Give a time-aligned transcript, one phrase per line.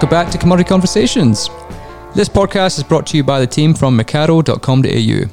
[0.00, 1.50] welcome back to Commodity Conversations.
[2.14, 5.30] This podcast is brought to you by the team from Mecardo.com.au.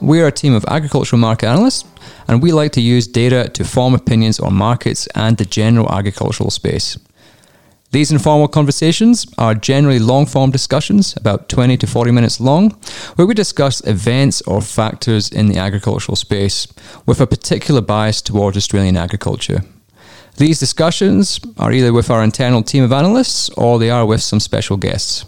[0.00, 1.84] We are a team of agricultural market analysts,
[2.26, 6.48] and we like to use data to form opinions on markets and the general agricultural
[6.48, 6.98] space.
[7.90, 12.70] These informal conversations are generally long form discussions, about 20 to 40 minutes long,
[13.16, 16.66] where we discuss events or factors in the agricultural space
[17.04, 19.60] with a particular bias towards Australian agriculture.
[20.36, 24.40] These discussions are either with our internal team of analysts or they are with some
[24.40, 25.24] special guests.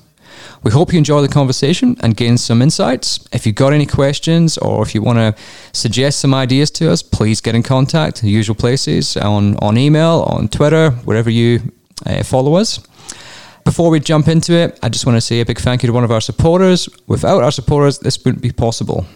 [0.62, 3.26] We hope you enjoy the conversation and gain some insights.
[3.32, 5.34] If you've got any questions or if you want to
[5.72, 8.20] suggest some ideas to us, please get in contact.
[8.20, 11.72] The usual places on, on email, on Twitter, wherever you
[12.04, 12.80] uh, follow us.
[13.64, 15.92] Before we jump into it, I just want to say a big thank you to
[15.92, 16.88] one of our supporters.
[17.06, 19.06] Without our supporters, this wouldn't be possible.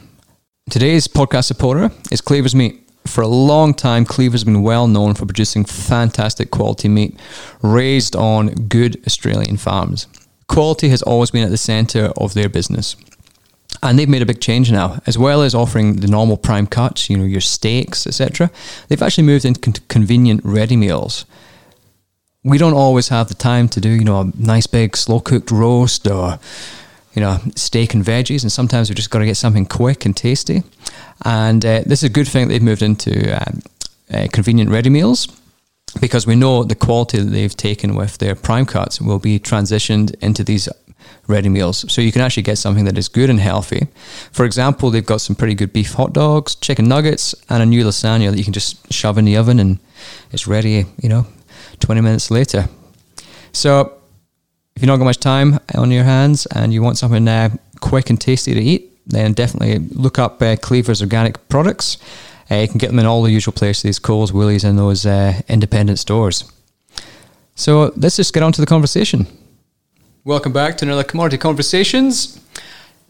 [0.70, 2.88] Today's podcast supporter is Cleaver's Meat.
[3.06, 7.18] For a long time, Cleaver's been well known for producing fantastic quality meat
[7.60, 10.06] raised on good Australian farms.
[10.46, 12.96] Quality has always been at the centre of their business.
[13.82, 17.10] And they've made a big change now, as well as offering the normal prime cuts,
[17.10, 18.50] you know, your steaks, etc.
[18.88, 21.24] They've actually moved into convenient ready meals
[22.44, 25.50] we don't always have the time to do, you know, a nice big slow cooked
[25.50, 26.38] roast or,
[27.14, 28.42] you know, steak and veggies.
[28.42, 30.62] And sometimes we've just got to get something quick and tasty.
[31.24, 33.62] And uh, this is a good thing they've moved into um,
[34.12, 35.28] uh, convenient ready meals
[36.00, 40.14] because we know the quality that they've taken with their prime cuts will be transitioned
[40.22, 40.68] into these
[41.26, 41.90] ready meals.
[41.92, 43.88] So you can actually get something that is good and healthy.
[44.32, 47.84] For example, they've got some pretty good beef hot dogs, chicken nuggets, and a new
[47.84, 49.78] lasagna that you can just shove in the oven and
[50.32, 51.26] it's ready, you know,
[51.80, 52.68] 20 minutes later.
[53.52, 54.01] So,
[54.74, 58.10] if you've not got much time on your hands and you want something uh, quick
[58.10, 61.98] and tasty to eat, then definitely look up uh, Cleaver's organic products.
[62.50, 65.40] Uh, you can get them in all the usual places Coles, Woolies, and those uh,
[65.48, 66.50] independent stores.
[67.54, 69.26] So, let's just get on to the conversation.
[70.24, 72.40] Welcome back to another Commodity Conversations.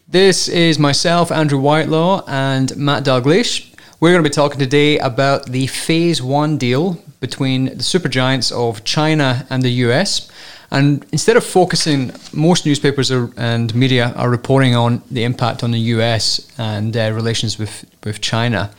[0.07, 3.73] This is myself, Andrew Whitelaw, and Matt Dalgleish.
[3.99, 8.83] We're going to be talking today about the Phase 1 deal between the supergiants of
[8.83, 10.29] China and the US.
[10.73, 15.69] And instead of focusing, most newspapers are, and media are reporting on the impact on
[15.69, 18.71] the US and uh, relations with, with China.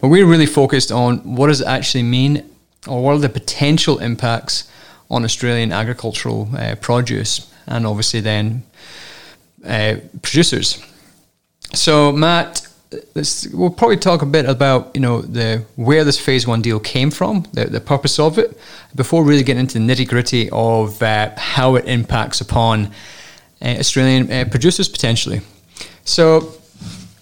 [0.00, 2.50] But we're really focused on what does it actually mean
[2.88, 4.70] or what are the potential impacts
[5.10, 8.62] on Australian agricultural uh, produce and obviously then
[9.66, 10.82] uh, producers.
[11.74, 12.66] So, Matt,
[13.52, 17.10] we'll probably talk a bit about you know the where this phase one deal came
[17.10, 18.58] from, the, the purpose of it,
[18.94, 22.86] before really getting into the nitty gritty of uh, how it impacts upon
[23.62, 25.40] uh, Australian uh, producers potentially.
[26.04, 26.52] So,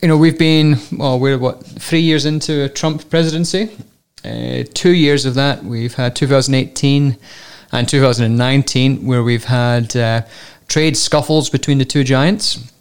[0.00, 3.70] you know, we've been well, we're what three years into a Trump presidency.
[4.24, 7.16] Uh, two years of that, we've had 2018
[7.72, 10.22] and 2019, where we've had uh,
[10.68, 12.71] trade scuffles between the two giants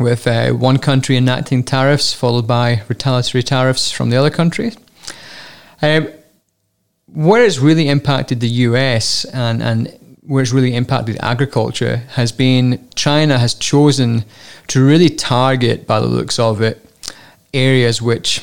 [0.00, 4.72] with uh, one country enacting tariffs followed by retaliatory tariffs from the other country.
[5.82, 6.08] Um,
[7.06, 12.88] where it's really impacted the US and, and where it's really impacted agriculture has been
[12.94, 14.24] China has chosen
[14.68, 16.84] to really target, by the looks of it,
[17.52, 18.42] areas which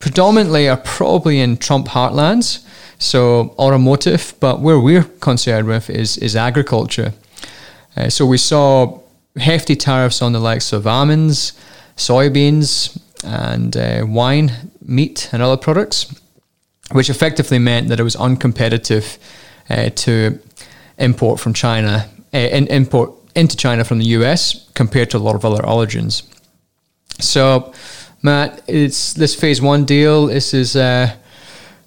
[0.00, 2.66] predominantly are probably in Trump heartlands,
[2.98, 7.14] so automotive, but where we're concerned with is, is agriculture.
[7.96, 9.00] Uh, so we saw
[9.36, 11.52] hefty tariffs on the likes of almonds,
[11.96, 16.14] soybeans, and uh, wine, meat, and other products,
[16.92, 19.18] which effectively meant that it was uncompetitive
[19.70, 20.38] uh, to
[20.98, 25.34] import from China, uh, in, import into China from the US compared to a lot
[25.34, 26.22] of other origins.
[27.20, 27.72] So,
[28.22, 30.26] Matt, it's this phase one deal.
[30.26, 31.14] This is uh,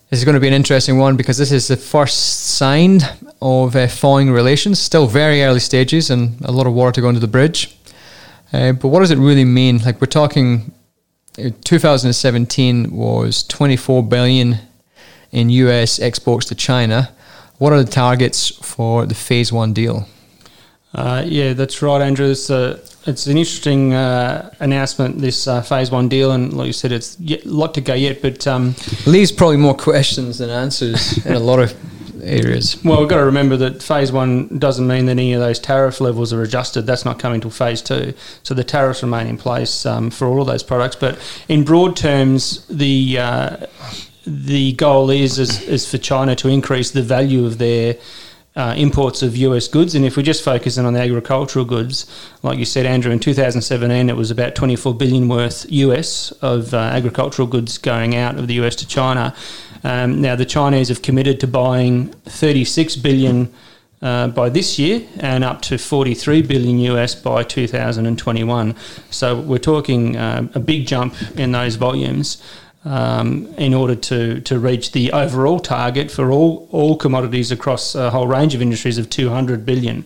[0.09, 3.01] this is going to be an interesting one because this is the first sign
[3.41, 4.79] of uh, thawing relations.
[4.79, 7.78] Still very early stages and a lot of water to go under the bridge.
[8.53, 9.79] Uh, but what does it really mean?
[9.79, 10.72] Like we're talking,
[11.37, 14.59] uh, 2017 was 24 billion
[15.32, 15.99] in U.S.
[15.99, 17.09] exports to China.
[17.58, 20.08] What are the targets for the Phase One deal?
[20.93, 22.34] Uh, yeah, that's right, Andrew.
[23.08, 27.18] It's an interesting uh, announcement, this uh, phase one deal, and like you said, it's
[27.20, 28.22] a lot to go yet.
[28.22, 28.76] But um,
[29.06, 31.74] leaves probably more questions than answers in a lot of
[32.24, 32.82] areas.
[32.84, 36.00] Well, we've got to remember that phase one doesn't mean that any of those tariff
[36.00, 36.84] levels are adjusted.
[36.84, 38.14] That's not coming till phase two.
[38.44, 40.96] So the tariffs remain in place um, for all of those products.
[40.96, 43.58] But in broad terms, the uh,
[44.26, 47.96] the goal is, is is for China to increase the value of their
[48.58, 49.94] uh, imports of US goods.
[49.94, 52.06] And if we're just focus in on the agricultural goods,
[52.42, 56.78] like you said, Andrew, in 2017 it was about 24 billion worth US of uh,
[56.78, 59.36] agricultural goods going out of the US to China.
[59.84, 63.54] Um, now the Chinese have committed to buying 36 billion
[64.02, 68.76] uh, by this year and up to 43 billion US by 2021.
[69.12, 72.42] So we're talking uh, a big jump in those volumes.
[72.85, 78.09] Um, in order to, to reach the overall target for all, all commodities across a
[78.12, 80.06] whole range of industries of 200 billion,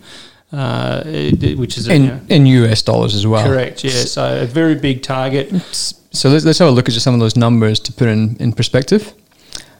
[0.50, 3.46] uh, which is in, a, in US dollars as well.
[3.46, 3.90] Correct, yeah.
[3.90, 5.52] So a very big target.
[5.72, 8.36] So let's, let's have a look at just some of those numbers to put in,
[8.40, 9.12] in perspective.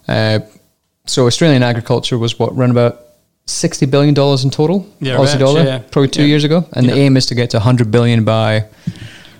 [0.06, 0.41] Uh,
[1.06, 3.00] so Australian agriculture was what, around about
[3.47, 5.79] sixty billion dollars in total, yeah, Aussie right, dollar, yeah.
[5.91, 6.29] probably two yeah.
[6.29, 8.61] years ago, and the aim is to get to hundred billion by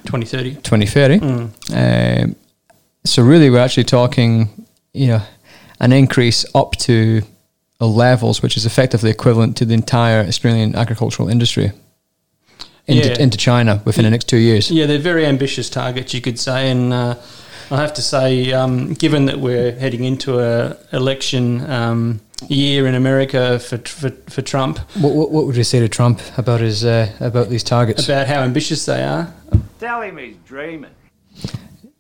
[0.05, 0.57] 2030.
[0.57, 1.19] 2030.
[1.19, 2.25] Mm.
[2.25, 2.37] Um,
[3.05, 5.23] so really, we're actually talking, you know,
[5.81, 7.23] an increase up to
[7.81, 11.73] levels which is effectively equivalent to the entire Australian agricultural industry
[12.87, 13.19] into, Yeah.
[13.19, 14.71] into China within the next two years.
[14.71, 17.17] Yeah, they're very ambitious targets, you could say, and uh,
[17.73, 22.95] I have to say, um, given that we're heading into a election um, year in
[22.95, 26.85] America for, for, for Trump, What, what, what would you say to Trump about his
[26.85, 28.05] uh, about these targets?
[28.05, 29.33] about how ambitious they are,
[29.81, 30.91] Tell him he's dreaming.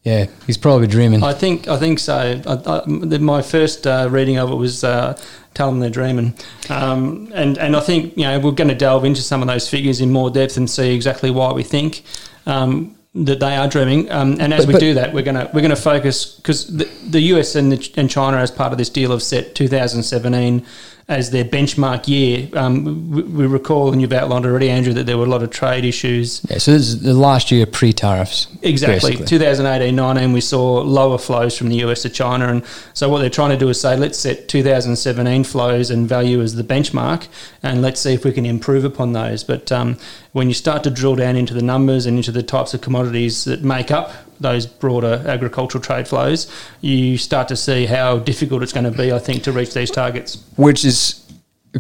[0.05, 1.23] Yeah, he's probably dreaming.
[1.23, 2.41] I think I think so.
[2.47, 5.17] I, I, my first uh, reading of it was uh,
[5.55, 6.35] "Tell them they're dreaming,"
[6.71, 9.69] um, and and I think you know we're going to delve into some of those
[9.69, 12.03] figures in more depth and see exactly why we think.
[12.47, 15.51] Um, that they are dreaming, um, and as But- we but- do that, we're gonna
[15.53, 18.89] we're gonna focus because the, the US and, the, and China, as part of this
[18.89, 20.65] deal, have set 2017
[21.09, 22.49] as their benchmark year.
[22.55, 25.51] Um, we, we recall, and you've outlined already, Andrew, that there were a lot of
[25.51, 28.49] trade issues yeah, so this is the last year pre-tariffs.
[28.63, 29.13] Exactly.
[29.13, 29.27] basically.
[29.27, 32.49] 2018 19, we saw lower flows from the US to China.
[32.49, 32.65] And
[32.95, 36.55] so, what they're trying to do is say, let's set 2017 flows and value as
[36.55, 37.29] the benchmark,
[37.63, 39.45] and let's see if we can improve upon those.
[39.45, 39.99] But um,
[40.33, 43.45] when you start to drill down into the numbers and into the types of commodities
[43.45, 48.73] that make up those broader agricultural trade flows, you start to see how difficult it's
[48.73, 50.45] going to be, I think, to reach these targets.
[50.57, 51.23] which is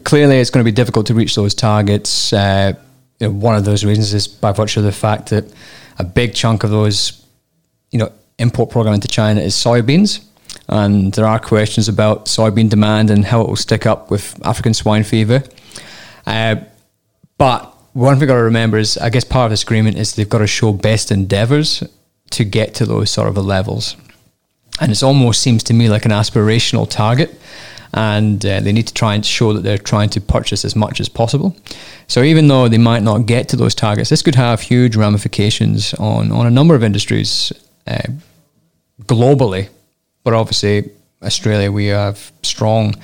[0.05, 2.32] clearly it's going to be difficult to reach those targets.
[2.32, 2.73] Uh,
[3.20, 5.44] you know, one of those reasons is by virtue of the fact that
[5.99, 7.25] a big chunk of those,
[7.91, 10.25] you know, import program into China is soybeans,
[10.69, 14.75] and there are questions about soybean demand and how it will stick up with African
[14.75, 15.43] swine fever.
[16.26, 16.56] Uh,
[17.38, 20.15] but one thing we've got to remember is, I guess part of this agreement is
[20.15, 21.85] they've got to show best endeavours
[22.32, 23.96] to get to those sort of levels.
[24.81, 27.38] And it almost seems to me like an aspirational target
[27.94, 30.99] and uh, they need to try and show that they're trying to purchase as much
[30.99, 31.55] as possible.
[32.08, 35.94] So even though they might not get to those targets this could have huge ramifications
[35.94, 37.52] on, on a number of industries
[37.87, 38.08] uh,
[39.02, 39.69] globally.
[40.25, 40.90] But obviously
[41.23, 42.94] australia we have strong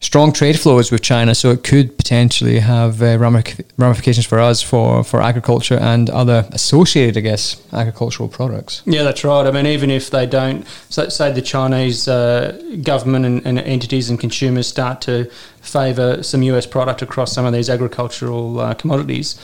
[0.00, 5.02] strong trade flows with China, so it could potentially have uh, ramifications for us for,
[5.02, 8.82] for agriculture and other associated, I guess, agricultural products.
[8.86, 9.46] Yeah, that's right.
[9.46, 14.08] I mean, even if they don't, so, say the Chinese uh, government and, and entities
[14.08, 15.30] and consumers start to
[15.60, 19.38] favour some US product across some of these agricultural uh, commodities,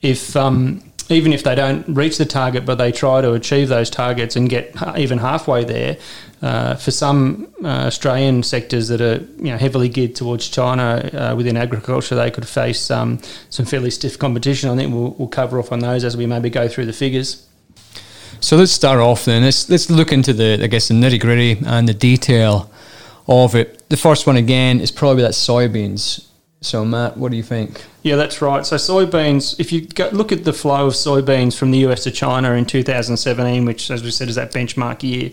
[0.00, 3.90] if um, even if they don't reach the target, but they try to achieve those
[3.90, 5.96] targets and get even halfway there,
[6.40, 11.34] uh, for some uh, Australian sectors that are you know heavily geared towards China uh,
[11.36, 13.20] within agriculture, they could face um,
[13.50, 14.70] some fairly stiff competition.
[14.70, 17.48] I think we'll, we'll cover off on those as we maybe go through the figures.
[18.40, 19.42] So let's start off then.
[19.42, 22.70] Let's let's look into the I guess the nitty gritty and the detail
[23.26, 23.88] of it.
[23.88, 26.27] The first one again is probably that soybeans.
[26.60, 27.84] So Matt, what do you think?
[28.02, 28.66] Yeah, that's right.
[28.66, 32.10] So soybeans, if you go, look at the flow of soybeans from the US to
[32.10, 35.30] China in 2017, which, as we said, is that benchmark year,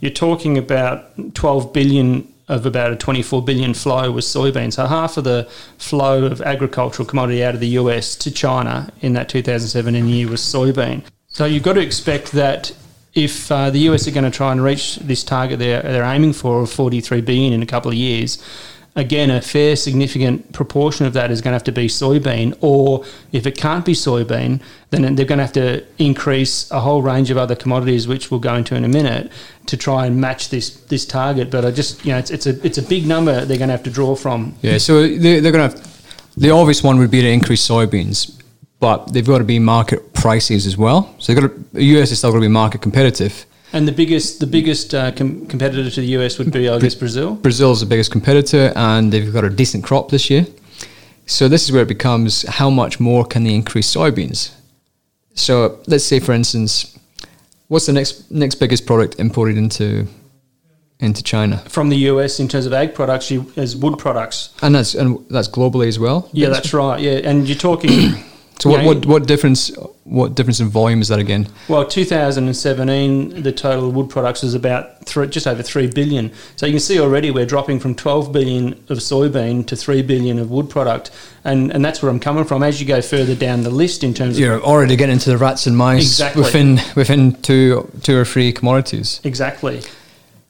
[0.00, 4.74] you're talking about 12 billion of about a 24 billion flow was soybeans.
[4.74, 5.44] So half of the
[5.76, 10.40] flow of agricultural commodity out of the US to China in that 2017 year was
[10.40, 11.02] soybean.
[11.26, 12.72] So you've got to expect that
[13.14, 16.32] if uh, the US are going to try and reach this target they're, they're aiming
[16.32, 18.42] for of 43 billion in a couple of years,
[18.98, 23.04] again, a fair significant proportion of that is going to have to be soybean, or
[23.32, 27.30] if it can't be soybean, then they're going to have to increase a whole range
[27.30, 29.30] of other commodities, which we'll go into in a minute,
[29.66, 31.50] to try and match this this target.
[31.50, 33.76] But I just, you know, it's, it's a it's a big number they're going to
[33.76, 34.56] have to draw from.
[34.62, 35.88] Yeah, so they, they're going to.
[36.36, 38.40] The obvious one would be to increase soybeans,
[38.80, 41.14] but they've got to be market prices as well.
[41.18, 43.44] So they've got to, the US is still going to be market competitive.
[43.72, 46.94] And the biggest the biggest uh, com- competitor to the US would be, I guess,
[46.94, 47.34] Brazil.
[47.34, 50.46] Brazil is the biggest competitor, and they've got a decent crop this year.
[51.26, 54.54] So this is where it becomes how much more can they increase soybeans?
[55.34, 56.98] So let's say, for instance,
[57.68, 60.06] what's the next next biggest product imported into
[61.00, 61.58] into China?
[61.68, 64.54] From the US in terms of ag products, you, as wood products.
[64.62, 66.30] And that's and that's globally as well.
[66.32, 67.00] Yeah, that's right.
[67.00, 68.24] Yeah, and you're talking.
[68.60, 68.86] So what, Yeah.
[68.86, 69.70] what what difference
[70.04, 71.46] what difference in volume is that again?
[71.68, 76.32] Well, 2017, the total wood products was about three, just over 3 billion.
[76.56, 80.38] So you can see already we're dropping from 12 billion of soybean to 3 billion
[80.38, 81.10] of wood product.
[81.44, 82.62] And, and that's where I'm coming from.
[82.62, 84.64] As you go further down the list in terms You're of.
[84.64, 86.42] already getting into the rats and mice Exactly.
[86.42, 89.20] within within two two or three commodities.
[89.24, 89.82] Exactly.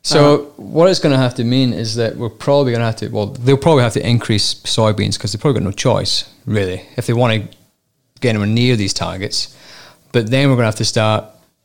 [0.02, 0.44] So uh-huh.
[0.56, 3.08] what it's going to have to mean is that we're probably going to have to.
[3.08, 7.06] Well, they'll probably have to increase soybeans because they've probably got no choice really if
[7.06, 7.57] they want to
[8.20, 9.56] get anywhere near these targets.
[10.12, 11.24] But then we're going to have to start,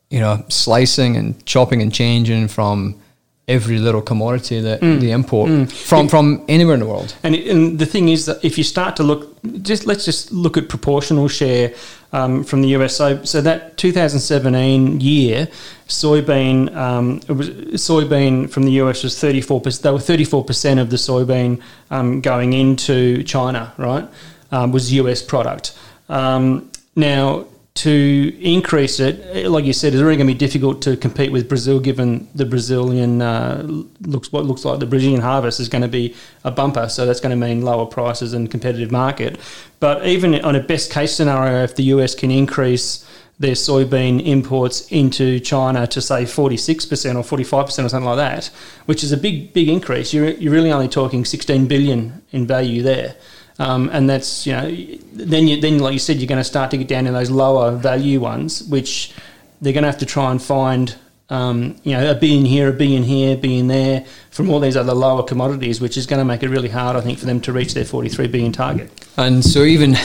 [0.10, 3.00] you know, slicing and chopping and changing from
[3.48, 7.13] every little commodity that they import from from anywhere in the world.
[7.24, 10.31] And, it, and the thing is that if you start to look, just let's just
[10.31, 11.74] look at proportional share
[12.13, 12.95] um, from the US.
[12.95, 15.50] So, so that 2017 year,
[15.88, 19.62] soybean um, it was soybean from the US was 34.
[19.62, 23.74] percent They were 34 percent of the soybean um, going into China.
[23.77, 24.07] Right,
[24.51, 25.77] um, was US product.
[26.13, 27.48] Um, now.
[27.77, 31.50] To increase it, like you said, it's really going to be difficult to compete with
[31.50, 33.65] Brazil, given the Brazilian uh,
[34.01, 36.88] looks what looks like the Brazilian harvest is going to be a bumper.
[36.88, 39.39] So that's going to mean lower prices and competitive market.
[39.79, 43.03] But even on a best case scenario, if the US can increase
[43.39, 48.46] their soybean imports into China to say 46% or 45% or something like that,
[48.86, 50.13] which is a big, big increase.
[50.13, 53.15] You're, you're really only talking 16 billion in value there.
[53.60, 54.69] Um, and that's, you know,
[55.13, 57.29] then, you, then, like you said, you're going to start to get down in those
[57.29, 59.13] lower value ones, which
[59.62, 60.95] they're going to have to try and find,
[61.29, 64.75] um, you know, a billion here, a billion here, a billion there from all these
[64.75, 67.39] other lower commodities, which is going to make it really hard, I think, for them
[67.41, 68.89] to reach their 43 billion target.
[69.17, 69.95] And so even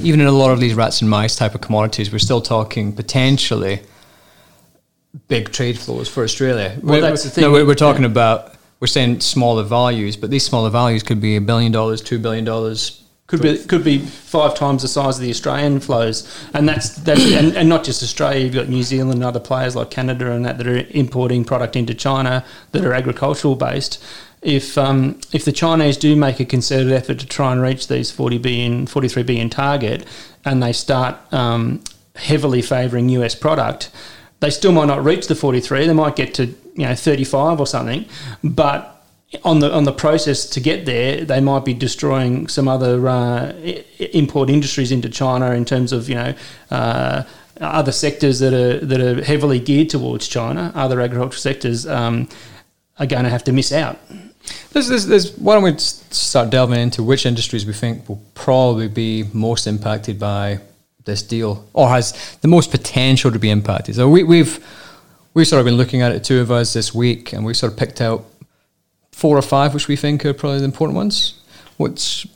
[0.00, 2.92] even in a lot of these rats and mice type of commodities, we're still talking
[2.92, 3.80] potentially
[5.28, 6.76] big trade flows for Australia.
[6.82, 8.10] Well, We're- that's the thing, No, we're, we're talking yeah.
[8.10, 12.18] about we're saying smaller values, but these smaller values could be a billion dollars, two
[12.18, 13.02] billion dollars.
[13.26, 17.30] Could be could be five times the size of the Australian flows, and that's that's
[17.32, 18.44] and, and not just Australia.
[18.44, 21.76] You've got New Zealand and other players like Canada and that that are importing product
[21.76, 22.42] into China
[22.72, 24.02] that are agricultural based.
[24.40, 28.10] If um, if the Chinese do make a concerted effort to try and reach these
[28.10, 30.06] 40 billion, 43 billion target,
[30.46, 31.82] and they start um,
[32.14, 33.90] heavily favouring US product,
[34.40, 35.86] they still might not reach the 43.
[35.86, 38.06] They might get to you know 35 or something,
[38.42, 39.04] but
[39.44, 43.52] on the on the process to get there, they might be destroying some other uh,
[43.98, 46.34] import industries into China in terms of you know
[46.70, 47.24] uh,
[47.60, 50.72] other sectors that are that are heavily geared towards China.
[50.74, 52.28] Other agricultural sectors um,
[52.98, 53.98] are going to have to miss out.
[54.72, 58.88] There's, there's, there's, why don't we start delving into which industries we think will probably
[58.88, 60.60] be most impacted by
[61.04, 63.96] this deal, or has the most potential to be impacted?
[63.96, 64.64] So we, we've
[65.34, 67.72] we've sort of been looking at it, two of us this week, and we sort
[67.72, 68.24] of picked out
[69.12, 71.40] four or five which we think are probably the important ones.
[71.76, 72.26] What's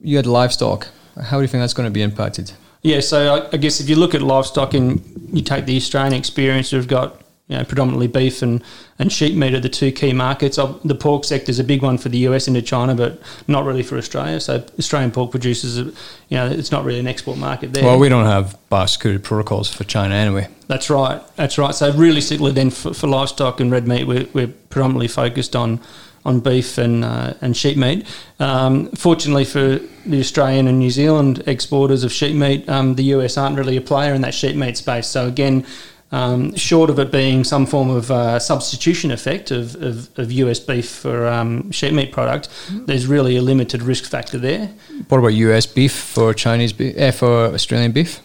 [0.00, 0.88] you had livestock?
[1.20, 2.52] How do you think that's going to be impacted?
[2.82, 5.02] Yeah, so I, I guess if you look at livestock and
[5.32, 8.62] you take the Australian experience, we've got you know predominantly beef and,
[8.98, 10.56] and sheep meat are the two key markets.
[10.56, 13.82] The pork sector is a big one for the US into China, but not really
[13.82, 14.38] for Australia.
[14.38, 15.84] So Australian pork producers, are,
[16.28, 17.84] you know, it's not really an export market there.
[17.84, 20.48] Well, we don't have biosecurity protocols for China anyway.
[20.66, 21.22] That's right.
[21.36, 21.74] That's right.
[21.74, 25.80] So really, realistically, then for, for livestock and red meat, we're, we're predominantly focused on
[26.24, 28.06] on beef and uh, and sheep meat.
[28.40, 33.38] Um, fortunately for the Australian and New Zealand exporters of sheep meat, um, the US
[33.38, 35.06] aren't really a player in that sheep meat space.
[35.06, 35.64] So again.
[36.10, 40.58] Um, short of it being some form of uh, substitution effect of, of, of US
[40.58, 44.70] beef for um, sheep meat product, there's really a limited risk factor there.
[45.08, 48.20] What about US beef for Chinese beef, eh, for Australian beef?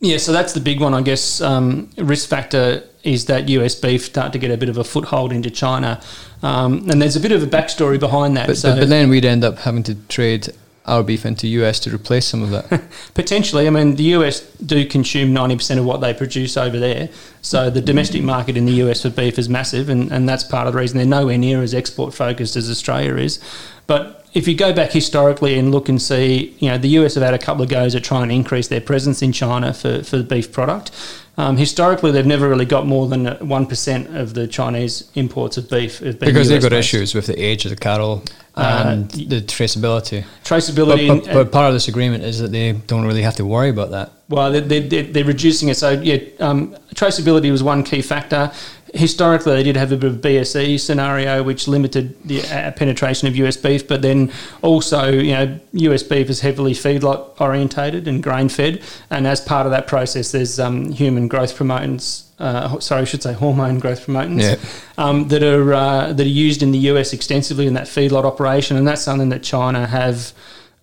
[0.00, 1.40] Yeah, so that's the big one, I guess.
[1.40, 5.32] Um, risk factor is that US beef start to get a bit of a foothold
[5.32, 6.00] into China,
[6.42, 8.48] um, and there's a bit of a backstory behind that.
[8.48, 10.48] But, so but, but then we'd end up having to trade
[10.86, 12.82] our beef into US to replace some of that.
[13.14, 17.08] potentially, I mean, the US do consume 90% of what they produce over there,
[17.42, 20.66] so the domestic market in the US for beef is massive, and, and that's part
[20.66, 23.40] of the reason they're nowhere near as export focused as Australia is.
[23.86, 27.24] But if you go back historically and look and see, you know, the US have
[27.24, 30.18] had a couple of goes at trying to increase their presence in China for, for
[30.18, 30.90] the beef product.
[31.38, 35.68] Um, historically, they've never really got more than one percent of the Chinese imports of
[35.68, 35.98] beef.
[35.98, 36.94] Have been because they've got US-based.
[36.94, 38.22] issues with the age of the cattle
[38.54, 40.24] and the traceability.
[40.24, 41.08] But, traceability.
[41.08, 43.68] but, and- but part of this agreement is that they don't really have to worry
[43.68, 44.12] about that.
[44.28, 45.76] Well, they're, they're, they're reducing it.
[45.76, 48.50] So, yeah, um, traceability was one key factor.
[48.96, 53.36] Historically, they did have a bit of BSE scenario, which limited the uh, penetration of
[53.36, 53.86] US beef.
[53.86, 59.26] But then also, you know, US beef is heavily feedlot orientated and grain fed, and
[59.26, 62.24] as part of that process, there's um, human growth promotants.
[62.38, 64.56] Uh, sorry, I should say hormone growth promotants Yeah.
[64.98, 68.76] um, that are uh, that are used in the US extensively in that feedlot operation,
[68.76, 70.32] and that's something that China have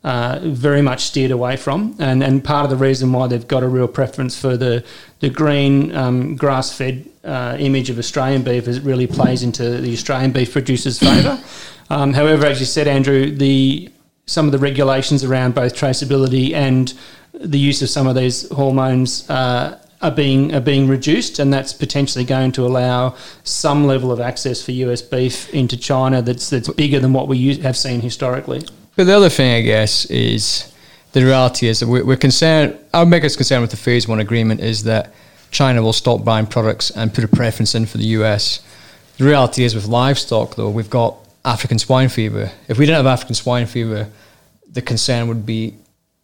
[0.04, 3.64] uh, very much steered away from, and and part of the reason why they've got
[3.64, 4.84] a real preference for the
[5.20, 9.82] the green um, grass fed uh, image of Australian beef is it really plays into
[9.82, 11.40] the Australian beef producers' favour.
[11.90, 13.90] Um, however, as you said, Andrew, the
[14.26, 16.94] some of the regulations around both traceability and
[17.34, 21.74] the use of some of these hormones uh, are being are being reduced, and that's
[21.74, 26.70] potentially going to allow some level of access for US beef into China that's that's
[26.70, 28.66] bigger than what we use, have seen historically.
[28.96, 30.72] But the other thing, I guess, is
[31.14, 32.78] the reality is that we're, we're concerned.
[32.94, 35.14] Our biggest concern with the Phase One agreement is that
[35.54, 38.60] China will stop buying products and put a preference in for the US.
[39.18, 42.52] The reality is, with livestock, though, we've got African swine fever.
[42.68, 44.10] If we didn't have African swine fever,
[44.72, 45.76] the concern would be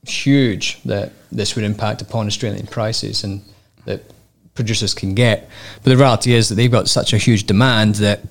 [0.08, 3.42] huge that this would impact upon Australian prices and
[3.86, 4.02] that
[4.56, 5.48] producers can get.
[5.84, 8.22] But the reality is that they've got such a huge demand that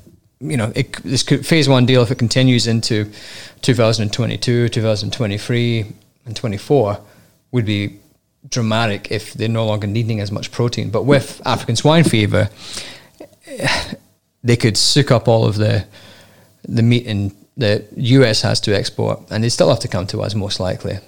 [0.41, 3.11] you know it, this could, phase one deal if it continues into
[3.63, 5.93] 2022, 2023,
[6.27, 7.01] and 24
[7.53, 7.99] would be
[8.49, 10.91] dramatic if they're no longer needing as much protein.
[10.91, 12.51] But with African swine fever,
[14.43, 15.87] they could suck up all of the
[16.65, 20.23] the meat in the US has to export, and they still have to come to
[20.23, 20.99] us most likely.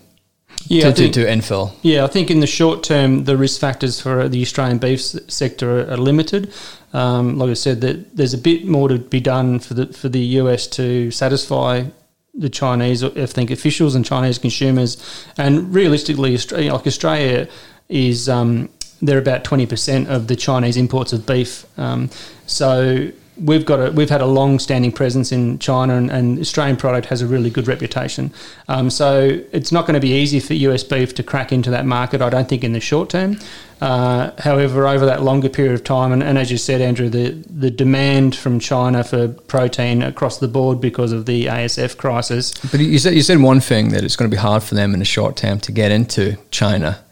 [0.66, 1.72] Yeah, to, think- to, to infill.
[1.82, 5.80] Yeah, I think in the short term, the risk factors for the Australian beef sector
[5.80, 6.52] are, are limited.
[6.92, 10.08] Um, like I said, that there's a bit more to be done for the for
[10.08, 11.84] the US to satisfy
[12.34, 14.96] the Chinese, I think, officials and Chinese consumers.
[15.36, 17.48] And realistically, Australia, like Australia,
[17.88, 18.68] is um,
[19.02, 21.66] they're about twenty percent of the Chinese imports of beef.
[21.78, 22.10] Um,
[22.46, 23.10] so
[23.40, 27.06] we've got a we've had a long standing presence in China, and, and Australian product
[27.06, 28.32] has a really good reputation.
[28.68, 31.86] Um, so it's not going to be easy for US beef to crack into that
[31.86, 32.22] market.
[32.22, 33.38] I don't think in the short term.
[33.80, 37.30] Uh, however, over that longer period of time, and, and as you said, Andrew, the
[37.48, 42.52] the demand from China for protein across the board because of the ASF crisis.
[42.70, 44.92] But you said you said one thing that it's going to be hard for them
[44.92, 47.02] in the short term to get into China.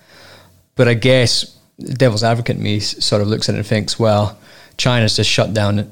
[0.76, 4.38] But I guess the devil's advocate me sort of looks at it and thinks, well,
[4.76, 5.90] China's just shut down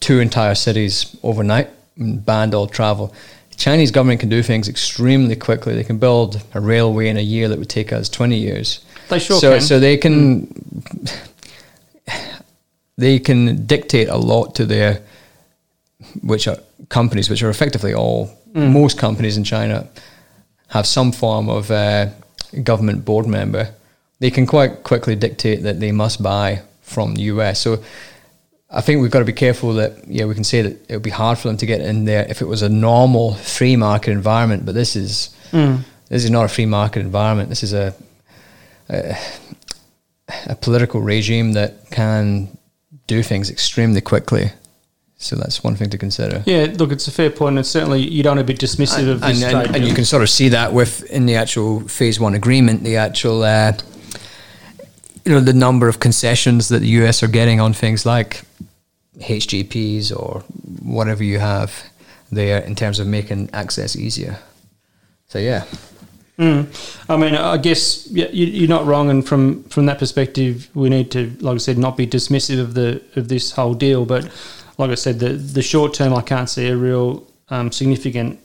[0.00, 3.14] two entire cities overnight and banned all travel.
[3.50, 5.74] The Chinese government can do things extremely quickly.
[5.74, 8.84] They can build a railway in a year that would take us twenty years.
[9.08, 9.60] They sure so can.
[9.60, 10.52] so they can
[12.96, 15.02] they can dictate a lot to their
[16.22, 19.86] which are companies which are effectively all most companies in China
[20.68, 22.08] have some form of uh,
[22.62, 23.74] government board member.
[24.18, 27.60] They can quite quickly dictate that they must buy from the US.
[27.60, 27.82] So
[28.68, 31.02] I think we've got to be careful that yeah we can say that it would
[31.02, 34.10] be hard for them to get in there if it was a normal free market
[34.10, 34.66] environment.
[34.66, 35.34] But this is
[36.08, 37.48] this is not a free market environment.
[37.48, 37.94] This is a
[38.88, 39.16] a,
[40.46, 42.56] a political regime that can
[43.06, 44.50] do things extremely quickly.
[45.18, 46.42] So that's one thing to consider.
[46.44, 49.22] Yeah, look, it's a fair point, and certainly you don't want to be dismissive of
[49.22, 51.80] and, this and, trade and you can sort of see that with in the actual
[51.88, 53.72] phase one agreement, the actual uh,
[55.26, 58.42] you know the number of concessions that the US are getting on things like
[59.18, 60.42] HGPs or
[60.82, 61.82] whatever you have
[62.30, 64.38] there in terms of making access easier.
[65.28, 65.64] So yeah,
[66.38, 66.66] Mm.
[67.08, 70.90] I mean, I guess yeah, you, you're not wrong, and from from that perspective, we
[70.90, 74.04] need to, like I said, not be dismissive of the of this whole deal.
[74.04, 74.28] But
[74.76, 78.38] like I said, the the short term, I can't see a real um, significant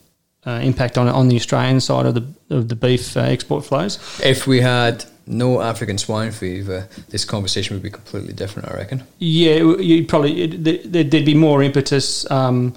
[0.47, 3.99] uh, impact on on the Australian side of the of the beef uh, export flows.
[4.23, 8.69] if we had no African swine fever, this conversation would be completely different.
[8.69, 9.03] I reckon.
[9.19, 12.73] Yeah, you'd probably it, there- there'd be more impetus um,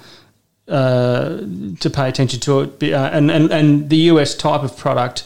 [0.69, 1.39] uh,
[1.81, 5.25] to pay attention to it, uh, and, and and the US type of product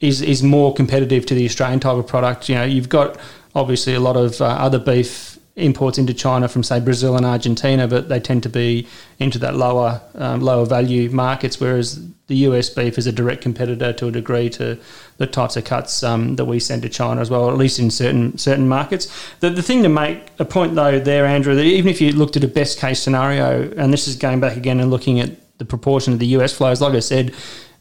[0.00, 2.48] is is more competitive to the Australian type of product.
[2.48, 3.16] You know, you've got
[3.54, 7.86] obviously a lot of uh, other beef imports into China from say Brazil and Argentina,
[7.86, 8.88] but they tend to be
[9.20, 13.92] into that lower um, lower value markets, whereas the US beef is a direct competitor
[13.92, 14.78] to a degree to
[15.18, 17.90] the types of cuts um, that we send to China as well, at least in
[17.90, 19.06] certain certain markets.
[19.40, 22.36] The, the thing to make a point though there, Andrew, that even if you looked
[22.36, 25.64] at a best case scenario, and this is going back again and looking at the
[25.64, 27.32] proportion of the US flows, like I said,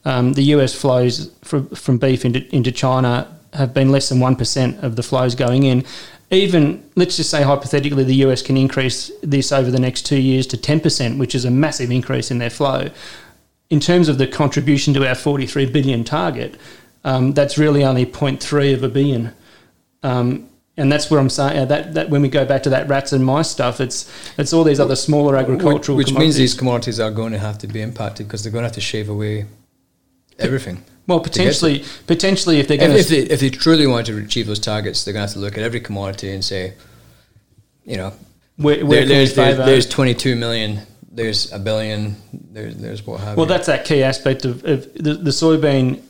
[0.06, 4.84] um, the US flows from, from beef into, into China have been less than 1%
[4.84, 5.86] of the flows going in.
[6.34, 10.48] Even, let's just say hypothetically, the US can increase this over the next two years
[10.48, 12.90] to 10%, which is a massive increase in their flow.
[13.70, 16.56] In terms of the contribution to our 43 billion target,
[17.04, 19.34] um, that's really only 0.3 of a billion.
[20.02, 22.88] Um, and that's where I'm saying uh, that, that when we go back to that
[22.88, 26.56] rats and mice stuff, it's it's all these other smaller agricultural which, which means these
[26.56, 29.08] commodities are going to have to be impacted because they're going to have to shave
[29.08, 29.46] away
[30.40, 30.84] everything.
[31.08, 34.18] Well potentially potentially if they're going If, if, to they, if they truly want to
[34.18, 36.74] achieve those targets, they're going to have to look at every commodity and say,
[37.86, 38.14] you know,
[38.58, 40.82] where, where there, there's, there's, there's 22 million
[41.14, 42.16] there's a billion.
[42.34, 43.50] There's there's what have Well, you.
[43.50, 46.02] that's that key aspect of, of the, the soybean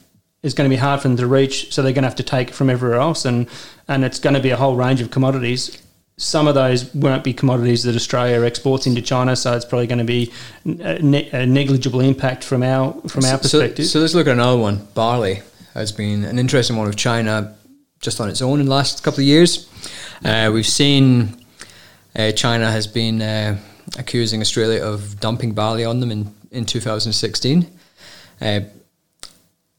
[0.42, 2.24] is going to be hard for them to reach, so they're going to have to
[2.24, 3.48] take it from everywhere else, and
[3.88, 5.82] and it's going to be a whole range of commodities.
[6.18, 9.98] Some of those won't be commodities that Australia exports into China, so it's probably going
[9.98, 10.32] to be
[10.64, 13.86] a, ne- a negligible impact from our from our So- perspective.
[13.88, 14.88] So, let's look at another one.
[14.94, 15.42] Barley
[15.74, 17.56] has been an interesting one with China
[18.00, 19.68] just on its own in the last couple of years.
[20.24, 21.44] Uh, we've seen
[22.16, 23.58] uh, China has been uh,
[23.98, 27.66] accusing Australia of dumping barley on them in, in 2016.
[28.40, 28.60] Uh,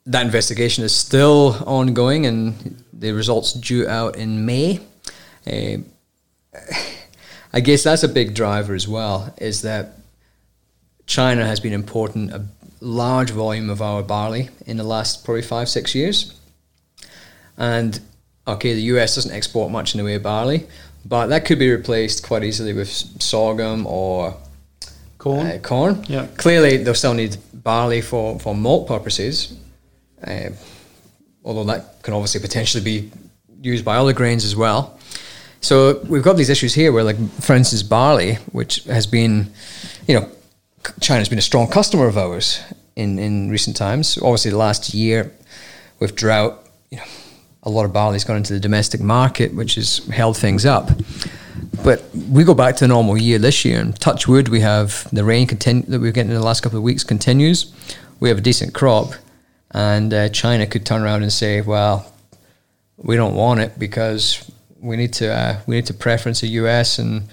[0.07, 4.81] that investigation is still ongoing and the results due out in May.
[7.53, 9.93] I guess that's a big driver as well, is that
[11.07, 12.47] China has been importing a
[12.81, 16.39] large volume of our barley in the last probably five, six years.
[17.57, 18.01] And
[18.47, 20.67] okay, the US doesn't export much in the way of barley,
[21.05, 24.37] but that could be replaced quite easily with sorghum or
[25.19, 25.47] Corn.
[25.47, 26.05] uh, corn.
[26.09, 26.27] Yeah.
[26.37, 29.57] Clearly, they'll still need barley for, for malt purposes,
[30.27, 30.51] uh,
[31.45, 33.11] although that can obviously potentially be
[33.63, 34.99] used by other grains as well.
[35.65, 39.51] So we've got these issues here where, like, for instance, barley, which has been,
[40.07, 40.29] you know,
[41.01, 42.63] China's been a strong customer of ours
[42.97, 44.19] in, in recent times.
[44.19, 45.33] Obviously, the last year
[46.01, 47.05] with drought, you know,
[47.63, 50.91] a lot of barley's gone into the domestic market, which has held things up.
[51.83, 55.09] But we go back to a normal year this year, and touch wood, we have
[55.13, 57.73] the rain continu- that we're getting in the last couple of weeks continues.
[58.21, 59.15] We have a decent crop,
[59.71, 62.13] and uh, China could turn around and say, "Well,
[62.99, 64.51] we don't want it because
[64.85, 66.99] we need to uh, we need to preference the U.S.
[66.99, 67.29] and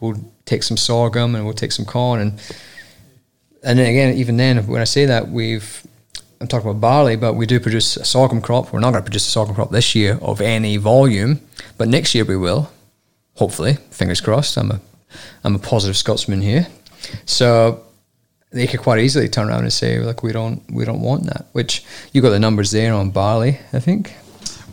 [0.00, 2.40] we'll take some sorghum and we'll take some corn and
[3.66, 5.82] and then again, even then, when I say that, we've
[6.40, 8.72] I'm talking about barley, but we do produce a sorghum crop.
[8.72, 11.40] We're not going to produce a sorghum crop this year of any volume,
[11.78, 12.70] but next year we will.
[13.34, 14.56] Hopefully, fingers crossed.
[14.56, 14.80] I'm a
[15.42, 16.68] I'm a positive Scotsman here,
[17.24, 17.82] so
[18.50, 21.46] they could quite easily turn around and say, "Look, we don't we don't want that."
[21.52, 24.14] Which you got the numbers there on barley, I think.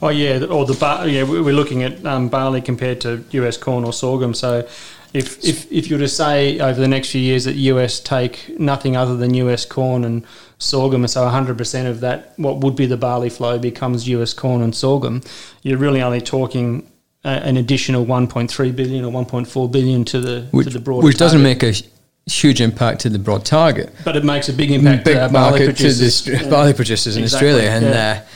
[0.04, 3.56] Oh yeah, or the bar, yeah, we- we're looking at um, barley compared to US
[3.56, 4.34] corn or sorghum.
[4.34, 4.68] So,
[5.14, 8.60] if, if if you were to say over the next few years that US take
[8.60, 10.26] nothing other than US corn and
[10.58, 14.76] sorghum, so 100% of that what would be the barley flow becomes US corn and
[14.76, 15.22] sorghum,
[15.62, 16.86] you're really only talking
[17.24, 21.42] an additional 1.3 billion or 1.4 billion to the Which, to the broader which doesn't
[21.42, 21.74] make a
[22.26, 23.94] huge impact to the broad target.
[24.04, 26.10] but it makes a big impact big to our barley market to the
[26.44, 26.50] Yeah.
[26.50, 28.22] barley producers in Exactly, Australia, and yeah.
[28.26, 28.30] uh,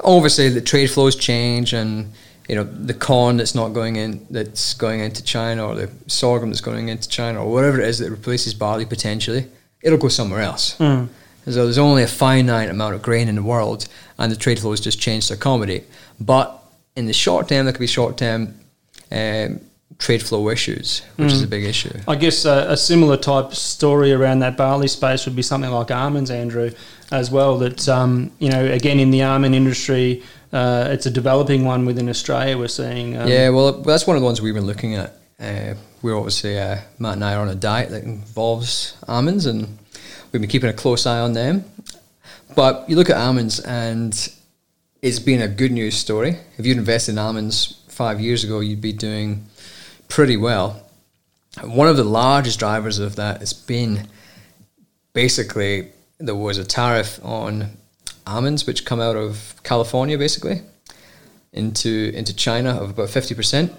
[0.00, 2.12] obviously the trade flows change, and
[2.48, 6.50] you know the corn that's not going in, that's going into China, or the sorghum
[6.50, 9.46] that's going into China, or whatever it is that replaces barley potentially,
[9.82, 10.76] it'll go somewhere else.
[10.78, 11.08] Mm.
[11.46, 13.86] So there's only a finite amount of grain in the world,
[14.18, 15.84] and the trade flows just change to accommodate.
[16.18, 16.60] But
[16.96, 18.58] in the short term, there could be short term
[19.12, 19.60] um,
[19.98, 21.98] trade flow issues, which is a big issue.
[22.06, 25.90] I guess uh, a similar type story around that barley space would be something like
[25.90, 26.70] almonds, Andrew,
[27.10, 27.58] as well.
[27.58, 30.22] That um, you know, again in the almond industry,
[30.52, 32.58] uh, it's a developing one within Australia.
[32.58, 33.16] We're seeing.
[33.16, 35.14] Um, yeah, well, that's one of the ones we've been looking at.
[35.38, 39.78] Uh, we're obviously uh, Matt and I are on a diet that involves almonds, and
[40.32, 41.64] we've been keeping a close eye on them.
[42.54, 44.12] But you look at almonds, and
[45.02, 46.38] it's been a good news story.
[46.58, 49.46] If you'd invested in almonds five years ago, you'd be doing
[50.08, 50.82] pretty well.
[51.62, 54.08] One of the largest drivers of that has been
[55.12, 55.88] basically
[56.18, 57.76] there was a tariff on
[58.26, 60.62] almonds which come out of California, basically
[61.52, 63.72] into into China of about fifty percent,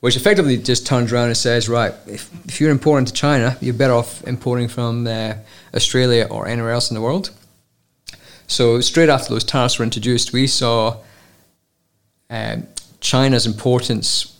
[0.00, 3.74] which effectively just turns around and says, right, if, if you're importing to China, you're
[3.74, 5.34] better off importing from uh,
[5.74, 7.30] Australia or anywhere else in the world.
[8.46, 10.96] So straight after those tariffs were introduced, we saw
[12.28, 12.66] um,
[13.00, 14.36] China's importance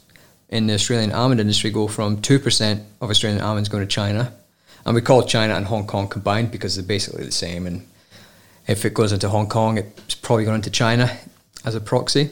[0.51, 4.33] in the Australian almond industry go from two percent of Australian almonds going to China,
[4.85, 7.67] and we call China and Hong Kong combined because they're basically the same.
[7.67, 7.87] And
[8.67, 11.17] if it goes into Hong Kong, it's probably going into China
[11.65, 12.31] as a proxy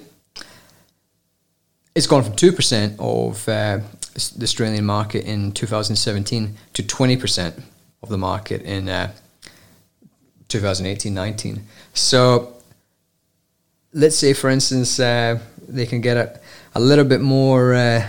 [1.98, 3.81] it's gone from 2% of uh,
[4.37, 7.61] the Australian market in 2017 to 20%
[8.04, 9.11] of the market in uh,
[10.48, 11.59] 2018-19.
[11.94, 12.57] So
[13.92, 16.40] let's say, for instance, uh, they can get a,
[16.79, 18.09] a little bit more, uh,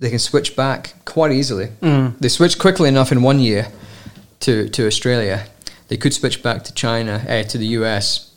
[0.00, 1.66] they can switch back quite easily.
[1.82, 2.18] Mm.
[2.18, 3.68] They switch quickly enough in one year
[4.40, 5.46] to, to Australia.
[5.88, 8.34] They could switch back to China, uh, to the US,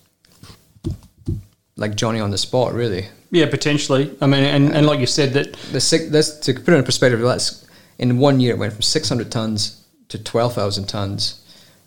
[1.78, 3.08] like Johnny on the spot, really.
[3.32, 4.14] Yeah, potentially.
[4.20, 6.84] I mean, and, and like you said, that the six, this, to put it in
[6.84, 7.66] perspective, that's
[7.98, 11.42] in one year it went from 600 tons to 12,000 tons.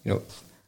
[0.04, 0.22] You know,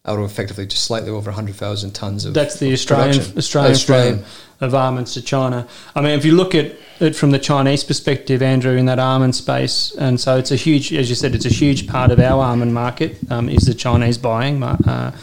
[0.07, 3.39] out of effectively just slightly over 100,000 tons of That's the Australian production.
[3.39, 4.25] Australian, Australian.
[4.61, 5.67] of almonds to China.
[5.95, 9.35] I mean, if you look at it from the Chinese perspective, Andrew, in that almond
[9.35, 12.43] space, and so it's a huge, as you said, it's a huge part of our
[12.43, 14.63] almond market um, is the Chinese buying.
[14.63, 15.15] Uh,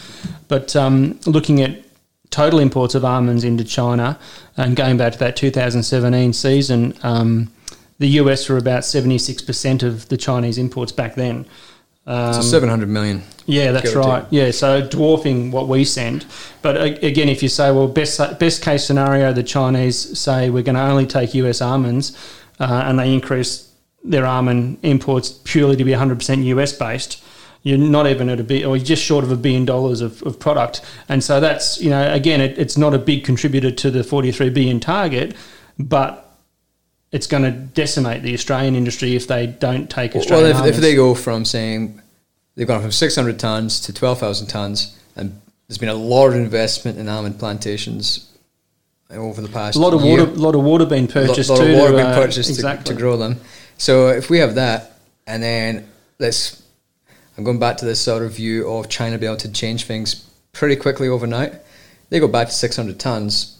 [0.47, 1.83] but um, looking at
[2.29, 4.19] total imports of almonds into China,
[4.57, 7.51] and going back to that 2017 season, um,
[7.99, 11.45] the US were about 76% of the Chinese imports back then.
[12.05, 13.23] Um, So 700 million.
[13.45, 14.25] yeah, that's right.
[14.29, 16.25] Yeah, so dwarfing what we send.
[16.61, 20.75] But again, if you say, well, best best case scenario, the Chinese say we're going
[20.75, 22.17] to only take US almonds,
[22.59, 23.69] uh, and they increase
[24.03, 27.23] their almond imports purely to be 100% US based.
[27.65, 30.21] You're not even at a bit, or you're just short of a billion dollars of,
[30.23, 33.89] of product, and so that's you know again, it, it's not a big contributor to
[33.89, 35.33] the 43 billion target,
[35.79, 36.22] but
[37.13, 40.81] it's going to decimate the Australian industry if they don't take Australian Well, if, if
[40.81, 42.01] they go from saying
[42.55, 46.97] they've gone from 600 tons to 12,000 tons, and there's been a lot of investment
[46.97, 48.29] in almond plantations
[49.11, 50.25] over the past a lot of year.
[50.25, 51.71] water, lot of water being purchased lot, lot too.
[51.73, 53.39] of water to, being uh, purchased to, to grow them.
[53.77, 54.97] So if we have that,
[55.27, 56.63] and then let's,
[57.37, 60.27] I'm going back to this sort of view of China being able to change things
[60.51, 61.53] pretty quickly overnight.
[62.09, 63.59] They go back to 600 tons.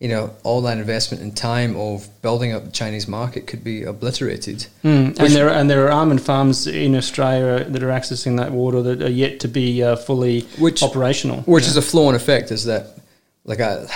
[0.00, 3.82] You know, all that investment and time of building up the Chinese market could be
[3.82, 4.68] obliterated.
[4.84, 8.80] Mm, and there and there are almond farms in Australia that are accessing that water
[8.82, 11.40] that are yet to be uh, fully Which- operational.
[11.42, 12.96] Which is a flow-on effect is that,
[13.44, 13.86] like, I,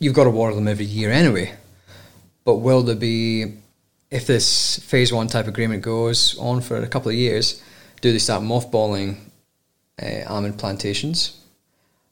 [0.00, 1.54] you've got to water them every year anyway.
[2.44, 3.54] But will there be,
[4.10, 7.62] if this phase one type agreement goes on for a couple of years,
[8.00, 9.14] do they start mothballing
[10.02, 11.38] uh, almond plantations?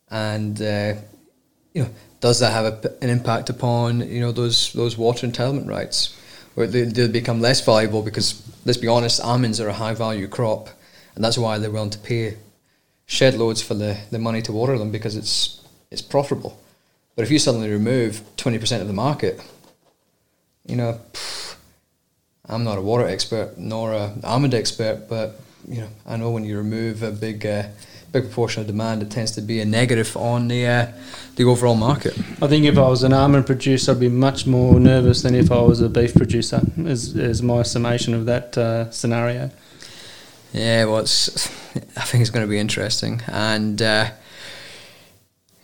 [0.08, 0.94] And uh,
[1.74, 5.68] you know, does that have a, an impact upon you know those those water entitlement
[5.68, 6.16] rights,
[6.54, 10.28] where they, they become less valuable because let's be honest, almonds are a high value
[10.28, 10.68] crop,
[11.14, 12.36] and that's why they're willing to pay
[13.06, 16.60] shed loads for the, the money to water them because it's it's profitable.
[17.16, 19.40] But if you suddenly remove twenty percent of the market,
[20.66, 21.56] you know, pff,
[22.46, 26.44] I'm not a water expert nor a almond expert, but you know, I know when
[26.44, 27.64] you remove a big uh,
[28.12, 30.86] big proportion of demand, it tends to be a negative on the uh,
[31.36, 32.18] the overall market.
[32.42, 35.50] I think if I was an almond producer, I'd be much more nervous than if
[35.50, 36.60] I was a beef producer.
[36.78, 39.50] Is is my summation of that uh, scenario?
[40.52, 41.46] Yeah, well, it's,
[41.96, 44.10] I think it's going to be interesting, and uh,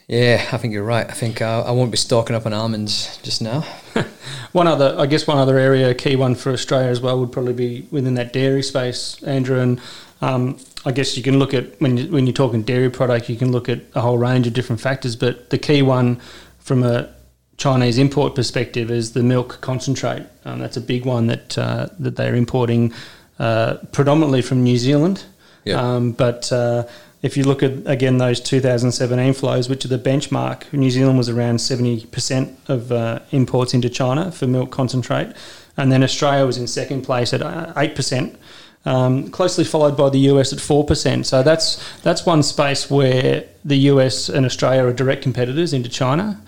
[0.08, 1.08] yeah, I think you're right.
[1.08, 3.64] I think I, I won't be stocking up on almonds just now.
[4.52, 7.30] One other, I guess, one other area, a key one for Australia as well, would
[7.30, 9.60] probably be within that dairy space, Andrew.
[9.60, 9.80] And
[10.22, 13.36] um, I guess you can look at when you, when you're talking dairy product, you
[13.36, 15.16] can look at a whole range of different factors.
[15.16, 16.20] But the key one
[16.60, 17.12] from a
[17.56, 20.24] Chinese import perspective is the milk concentrate.
[20.44, 22.94] Um, that's a big one that uh, that they're importing
[23.40, 25.24] uh, predominantly from New Zealand.
[25.64, 25.80] Yeah.
[25.80, 26.84] Um, but uh,
[27.20, 31.28] if you look at again those 2017 flows, which are the benchmark, New Zealand was
[31.28, 35.32] around 70% of uh, imports into China for milk concentrate,
[35.76, 38.36] and then Australia was in second place at uh, 8%.
[38.86, 41.26] Um, closely followed by the US at four percent.
[41.26, 46.40] So that's that's one space where the US and Australia are direct competitors into China.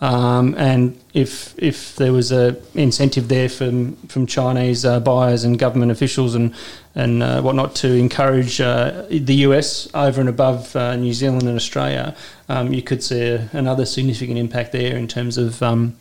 [0.00, 5.58] Um, and if if there was a incentive there from from Chinese uh, buyers and
[5.58, 6.54] government officials and
[6.94, 11.56] and uh, whatnot to encourage uh, the US over and above uh, New Zealand and
[11.56, 12.14] Australia,
[12.50, 15.96] um, you could see another significant impact there in terms of um,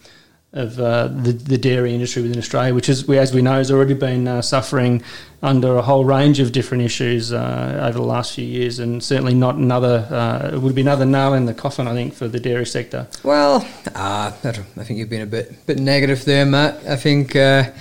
[0.56, 3.94] of uh, the, the dairy industry within Australia, which is, as we know, has already
[3.94, 5.04] been uh, suffering
[5.44, 9.34] under a whole range of different issues uh, over the last few years, and certainly
[9.34, 10.08] not another.
[10.10, 13.08] Uh, it would be another nail in the coffin, I think, for the dairy sector.
[13.22, 16.88] Well, uh, I, think you've been a bit bit negative there, Matt.
[16.88, 17.72] I think uh,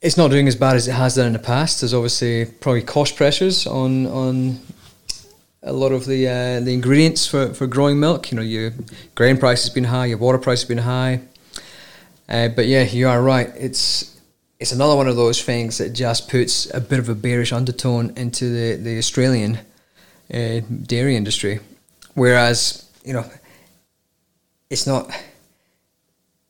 [0.00, 1.80] it's not doing as bad as it has done in the past.
[1.80, 4.60] There's obviously probably cost pressures on on
[5.62, 8.30] a lot of the uh, the ingredients for, for growing milk.
[8.30, 8.72] You know, your
[9.14, 11.20] grain price has been high, your water price has been high.
[12.28, 13.50] Uh, but yeah, you are right.
[13.56, 14.16] It's
[14.60, 18.12] it's another one of those things that just puts a bit of a bearish undertone
[18.16, 19.58] into the the Australian
[20.32, 21.60] uh, dairy industry,
[22.14, 23.24] whereas you know
[24.70, 25.10] it's not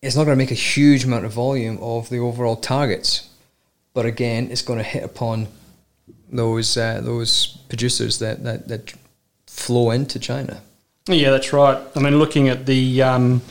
[0.02, 3.28] it's not going to make a huge amount of volume of the overall targets,
[3.94, 5.48] but again, it's going to hit upon
[6.30, 8.94] those uh, those producers that, that that
[9.46, 10.60] flow into China.
[11.06, 11.78] Yeah, that's right.
[11.96, 13.42] I mean, looking at the um,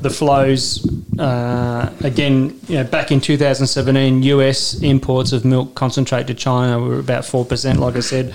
[0.00, 0.86] the flows
[1.18, 6.98] uh, again, you know, back in 2017, US imports of milk concentrate to China were
[6.98, 8.34] about four percent, like I said,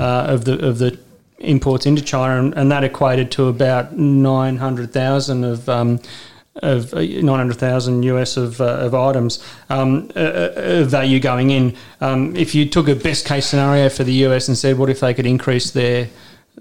[0.00, 0.98] uh, of the of the
[1.42, 6.00] imports into China, and, and that equated to about 900,000 of um,
[6.56, 11.74] of uh, 900,000 US of, uh, of items um, uh, uh, value going in.
[12.00, 15.00] Um, if you took a best case scenario for the US and said, what if
[15.00, 16.08] they could increase their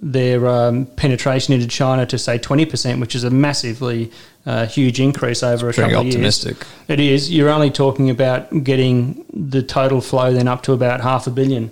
[0.02, 4.10] their um, penetration into China to say 20%, which is a massively
[4.46, 6.54] uh, huge increase over a Pretty couple optimistic.
[6.54, 6.74] of years.
[6.88, 7.32] It is.
[7.32, 11.70] You're only talking about getting the total flow then up to about half a billion.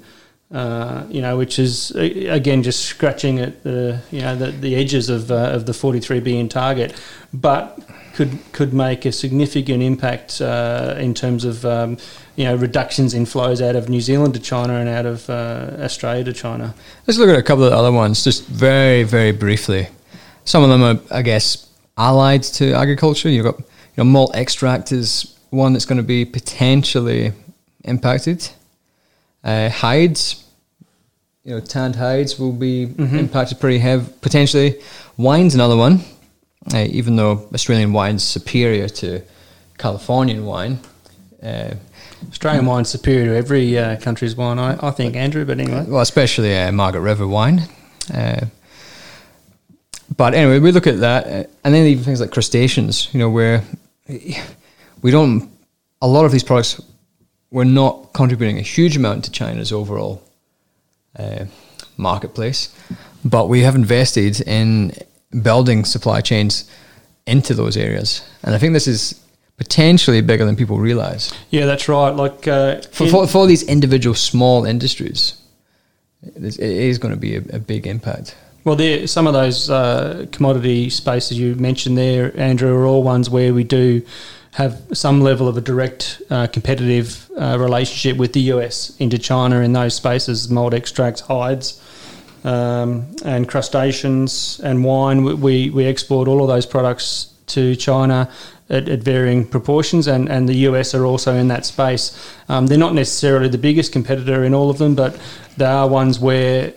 [0.51, 4.75] Uh, you know, which is uh, again just scratching at the you know the, the
[4.75, 6.99] edges of uh, of the 43 billion target,
[7.31, 7.79] but
[8.19, 11.95] could could make a significant impact uh, in terms of um,
[12.35, 15.77] you know reductions in flows out of New Zealand to China and out of uh,
[15.79, 16.75] Australia to China.
[17.07, 19.87] Let's look at a couple of other ones, just very, very briefly.
[20.43, 23.29] Some of them are, I guess, allied to agriculture.
[23.29, 27.31] You've got, you know, malt extract is one that's going to be potentially
[27.85, 28.49] impacted.
[29.45, 30.43] Uh, hides,
[31.45, 34.75] you know, tanned hides will be impacted pretty heavy, potentially.
[35.15, 36.01] Wine's another one,
[36.73, 39.21] uh, even though Australian wine's superior to
[39.77, 40.79] Californian wine.
[41.41, 41.75] Uh,
[42.29, 45.45] Australian wine's superior to every uh, country's wine, I, I think, Andrew.
[45.45, 47.61] But anyway, well, especially uh, Margaret River wine.
[48.13, 48.45] Uh,
[50.17, 53.13] but anyway, we look at that, uh, and then even things like crustaceans.
[53.13, 53.63] You know, where
[55.01, 55.49] we don't.
[56.01, 56.81] A lot of these products
[57.51, 60.21] we're not contributing a huge amount to China's overall
[61.17, 61.45] uh,
[61.97, 62.73] marketplace,
[63.25, 64.93] but we have invested in
[65.41, 66.69] building supply chains
[67.25, 69.19] into those areas, and I think this is
[69.57, 72.11] potentially bigger than people realize yeah, that's right.
[72.11, 75.35] Like uh, for, for, for these individual small industries.
[76.21, 78.35] It is, it is going to be a, a big impact.
[78.65, 83.29] Well, there some of those uh, commodity spaces you mentioned there, Andrew, are all ones
[83.29, 84.01] where we do
[84.51, 89.61] have some level of a direct uh, competitive uh, relationship with the US into China
[89.61, 91.81] in those spaces, malt extracts, hides,
[92.43, 95.23] um, and crustaceans and wine.
[95.23, 98.29] We- We, export all of those products to China
[98.69, 102.11] at, at varying proportions, and, and the US are also in that space.
[102.47, 105.17] Um, they're not necessarily the biggest competitor in all of them, but
[105.57, 106.73] they are ones where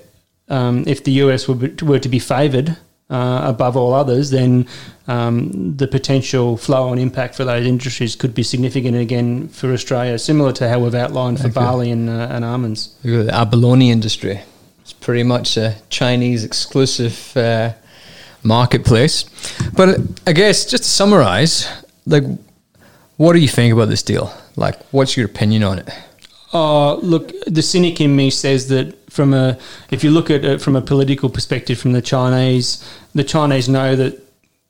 [0.49, 2.77] um, if the US were, were to be favoured
[3.11, 4.67] uh, above all others, then
[5.07, 10.19] um, the potential flow and impact for those industries could be significant again for Australia,
[10.19, 11.55] similar to how we've outlined for Okay.
[11.55, 12.95] barley and, uh, and almonds.
[13.03, 14.41] The abalone industry.
[15.03, 17.73] Pretty much a Chinese exclusive uh,
[18.43, 19.25] marketplace.
[19.75, 21.69] But I guess just to summarize,
[22.07, 22.25] like,
[23.17, 24.33] what do you think about this deal?
[24.57, 25.91] Like, what's your opinion on it?
[26.53, 29.59] Oh, look, the cynic in me says that from a,
[29.91, 32.83] if you look at it from a political perspective, from the Chinese,
[33.15, 34.22] the Chinese know that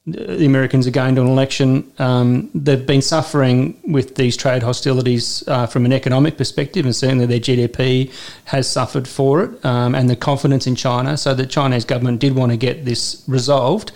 [0.05, 1.91] the Americans are going to an election.
[1.99, 7.27] Um, they've been suffering with these trade hostilities uh, from an economic perspective, and certainly
[7.27, 8.13] their GDP
[8.47, 11.17] has suffered for it, um, and the confidence in China.
[11.17, 13.93] So the Chinese government did want to get this resolved.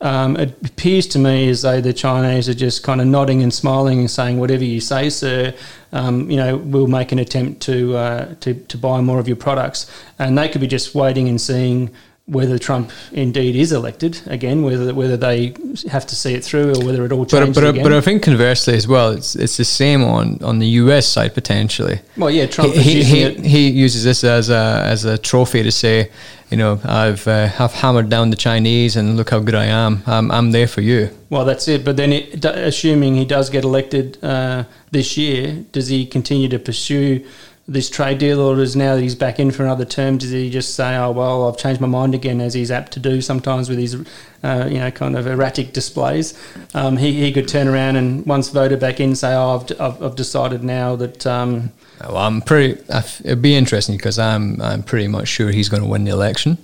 [0.00, 3.52] Um, it appears to me as though the Chinese are just kind of nodding and
[3.52, 5.54] smiling and saying, "Whatever you say, sir."
[5.92, 9.36] Um, you know, we'll make an attempt to, uh, to to buy more of your
[9.36, 11.90] products, and they could be just waiting and seeing
[12.28, 15.54] whether Trump indeed is elected again, whether whether they
[15.90, 17.82] have to see it through or whether it all changes but, again.
[17.82, 21.34] but I think conversely as well, it's it's the same on, on the US side
[21.34, 22.00] potentially.
[22.16, 25.62] well, yeah, Trump he, is he, he, he uses this as a as a trophy
[25.62, 26.10] to say,
[26.50, 30.02] you know, I've uh, have hammered down the Chinese and look how good I am.
[30.06, 31.10] I'm I'm there for you.
[31.30, 31.84] Well, that's it.
[31.84, 36.58] But then, it, assuming he does get elected uh, this year, does he continue to
[36.58, 37.26] pursue
[37.70, 40.48] this trade deal, or does now that he's back in for another term, does he
[40.48, 43.68] just say, "Oh well, I've changed my mind again," as he's apt to do sometimes
[43.68, 43.94] with his,
[44.42, 46.32] uh, you know, kind of erratic displays?
[46.74, 49.76] Um, he he could turn around and once voted back in, say, "Oh, I've, d-
[49.78, 52.80] I've, I've decided now that." Um, Well, I'm pretty.
[53.24, 56.56] It'd be interesting because I'm I'm pretty much sure he's going to win the election,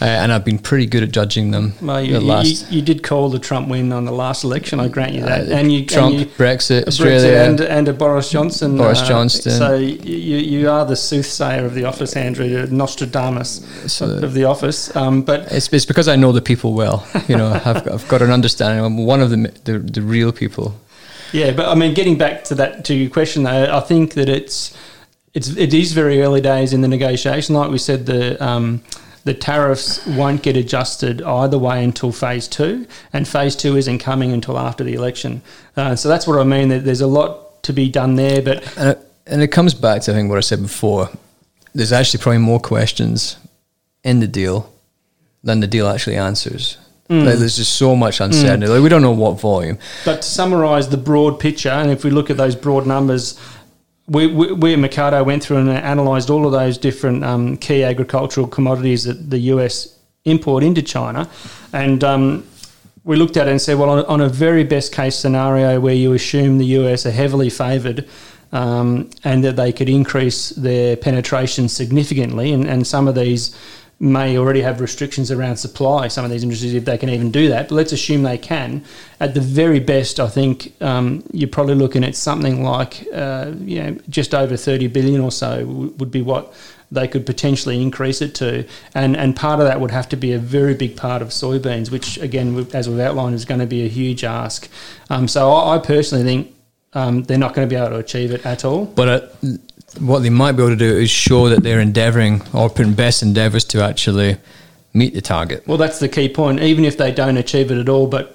[0.00, 1.72] uh, and I've been pretty good at judging them.
[1.80, 4.78] well, you, the last you, you did call the Trump win on the last election.
[4.78, 7.38] I grant you that, uh, and you Trump, and you, Brexit, Brexit Australia.
[7.38, 8.76] and, and a Boris Johnson.
[8.76, 9.52] Boris uh, Johnson.
[9.52, 14.94] So you, you are the soothsayer of the office, Andrew, Nostradamus So- of the office.
[14.96, 17.06] Um, but it's, it's because I know the people well.
[17.28, 18.84] You know, I've, I've got an understanding.
[18.84, 20.74] I'm one of the the, the real people.
[21.32, 24.28] yeah, but I mean, getting back to that to your question, though, I think that
[24.28, 24.76] it's
[25.34, 27.54] it's it is very early days in the negotiation.
[27.54, 28.82] Like we said, the um,
[29.26, 34.32] the tariffs won't get adjusted either way until phase two, and phase two isn't coming
[34.32, 35.42] until after the election.
[35.76, 36.68] Uh, so that's what I mean.
[36.68, 40.02] That there's a lot to be done there, but And it, and it comes back
[40.02, 41.10] to I think what I said before.
[41.74, 43.36] There's actually probably more questions
[44.04, 44.72] in the deal
[45.42, 46.78] than the deal actually answers.
[47.08, 48.66] Like, there's just so much uncertainty.
[48.66, 49.78] Like we don't know what volume.
[50.04, 53.38] But to summarise the broad picture, and if we look at those broad numbers,
[54.08, 57.82] we, we, we at Mecardo went through and analysed all of those different um, key
[57.82, 61.28] agricultural commodities that the US import into China,
[61.72, 62.46] and um,
[63.04, 65.94] we looked at it and said, well, on, on a very best case scenario where
[65.94, 68.08] you assume the US are heavily favoured
[68.52, 73.56] um, and that they could increase their penetration significantly, and, and some of these
[73.98, 77.48] may already have restrictions around supply, some of these industries, if they can even do
[77.48, 77.68] that.
[77.68, 78.84] But let's assume they can.
[79.20, 83.82] At the very best, I think um, you're probably looking at something like, uh, you
[83.82, 85.64] know, just over 30 billion or so
[85.96, 86.52] would be what
[86.90, 88.66] they could potentially increase it to.
[88.94, 91.90] And, and part of that would have to be a very big part of soybeans,
[91.90, 94.68] which, again, as we've outlined, is going to be a huge ask.
[95.10, 96.54] Um, so I, I, personally think
[96.96, 98.86] um, they're not going to be able to achieve it at all.
[98.86, 99.20] But uh,
[100.00, 103.22] what they might be able to do is show that they're endeavouring or putting best
[103.22, 104.38] endeavours to actually
[104.94, 105.66] meet the target.
[105.66, 106.60] Well, that's the key point.
[106.60, 108.32] Even if they don't achieve it at all, but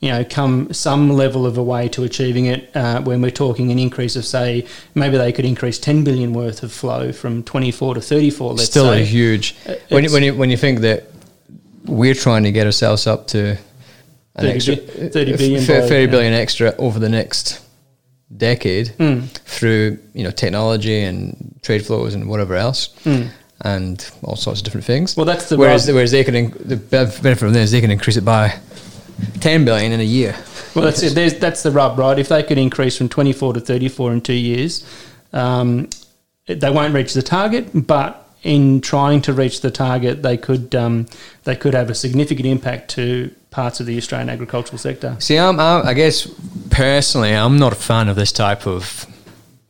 [0.00, 2.74] you know, come some level of a way to achieving it.
[2.74, 6.62] Uh, when we're talking an increase of, say, maybe they could increase 10 billion worth
[6.62, 8.52] of flow from 24 to 34.
[8.52, 9.02] Let's Still say.
[9.02, 9.54] a huge.
[9.66, 11.10] Uh, when you, when you when you think that
[11.84, 13.58] we're trying to get ourselves up to an
[14.36, 17.67] 30, extra 30 billion, 30 billion extra over the next
[18.36, 19.26] decade mm.
[19.28, 22.88] through you know technology and trade flows and whatever else.
[23.04, 23.30] Mm.
[23.62, 25.16] And all sorts of different things.
[25.16, 28.24] Well, that's the whereas, whereas they can the benefit from this they can increase it
[28.24, 28.56] by
[29.40, 30.36] 10 billion in a year.
[30.74, 31.14] Well, that's it.
[31.14, 32.18] There's, that's the rub, right?
[32.18, 34.86] If they could increase from 24 to 34 in two years,
[35.32, 35.88] um,
[36.46, 41.06] they won't reach the target, but in trying to reach the target, they could um,
[41.44, 45.16] they could have a significant impact to parts of the Australian agricultural sector.
[45.18, 46.30] See, I'm, I guess
[46.70, 49.04] personally, I'm not a fan of this type of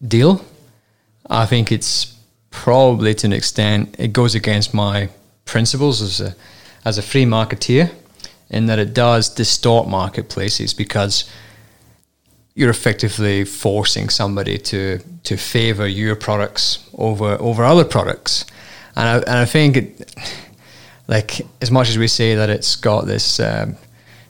[0.07, 0.45] deal.
[1.43, 2.15] I think it's
[2.51, 5.09] probably to an extent it goes against my
[5.47, 6.35] principles as a
[6.85, 7.87] as a free marketeer
[8.51, 11.25] in that it does distort marketplaces because
[12.55, 18.45] you're effectively forcing somebody to to favor your products over over other products,
[18.97, 19.89] and I, and I think it,
[21.09, 23.77] like as much as we say that it's got this um,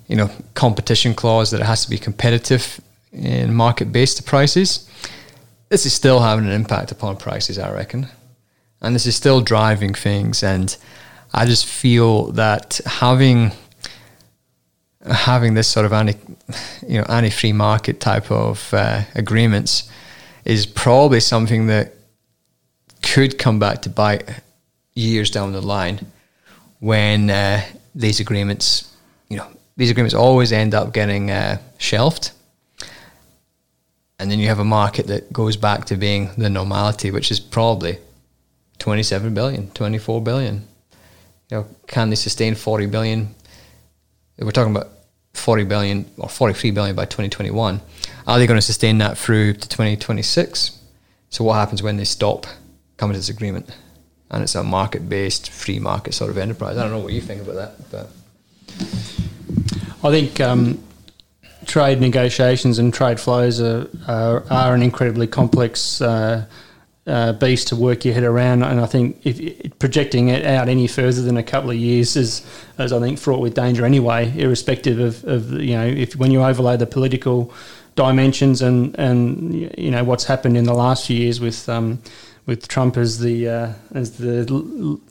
[0.07, 2.81] you know competition clause that it has to be competitive
[3.13, 4.89] in market based prices,
[5.69, 8.07] this is still having an impact upon prices, I reckon,
[8.81, 10.75] and this is still driving things, and
[11.35, 13.53] I just feel that having
[15.05, 16.19] having this sort of anti,
[16.87, 19.91] you know, anti-free market type of uh, agreements
[20.45, 21.95] is probably something that
[23.03, 24.29] could come back to bite
[24.95, 26.07] years down the line
[26.81, 27.63] when uh,
[27.95, 28.95] these agreements,
[29.29, 32.33] you know, these agreements always end up getting uh, shelved.
[34.19, 37.39] And then you have a market that goes back to being the normality, which is
[37.39, 37.99] probably
[38.79, 40.67] 27 billion, 24 billion.
[41.51, 43.35] You know, can they sustain 40 billion
[44.41, 44.91] we're talking about
[45.35, 47.81] 40 billion or 43 billion by 2021.
[48.27, 50.79] Are they going to sustain that through to 2026?
[51.31, 52.47] So what happens when they stop
[52.97, 53.71] coming to this agreement?
[54.31, 56.77] And it's a market-based, free market sort of enterprise.
[56.77, 58.11] I don't know what you think about that, but
[60.05, 60.83] I think um,
[61.65, 66.45] trade negotiations and trade flows are, are, are an incredibly complex uh,
[67.07, 68.63] uh, beast to work your head around.
[68.63, 72.45] And I think if, projecting it out any further than a couple of years is,
[72.79, 76.43] is I think, fraught with danger anyway, irrespective of, of you know, if when you
[76.43, 77.51] overlay the political
[77.95, 81.67] dimensions and, and you know, what's happened in the last few years with.
[81.67, 82.03] Um,
[82.49, 84.47] with Trump as the uh, as the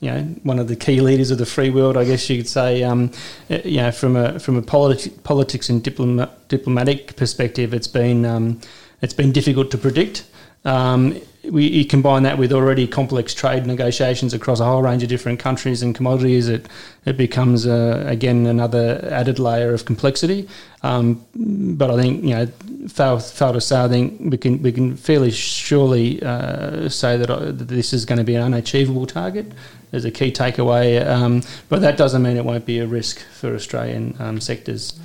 [0.02, 2.50] you know one of the key leaders of the free world, I guess you could
[2.50, 2.82] say.
[2.82, 3.12] Um,
[3.52, 8.26] uh, you know, from a from a politi- politics and diploma- diplomatic perspective, it's been
[8.26, 8.60] um,
[9.04, 10.26] it's been difficult to predict.
[10.66, 15.10] Um, we you combine that with already complex trade negotiations across a whole range of
[15.10, 16.68] different countries and commodities, it
[17.06, 20.48] it becomes uh, again another added layer of complexity.
[20.84, 22.46] Um, but I think you know,
[22.88, 27.30] fail, fail to say, I think we can we can fairly surely uh, say that,
[27.30, 29.52] uh, that, this is going to be an unachievable target.
[29.94, 33.56] As a key takeaway, um, but that doesn't mean it won't be a risk for
[33.56, 35.00] Australian um, sectors.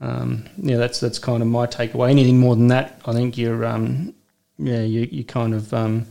[0.00, 2.10] Um, yeah, that's that's kind of my takeaway.
[2.10, 4.15] Anything more than that, I think you're um,
[4.58, 6.06] yeah, you you kind of um,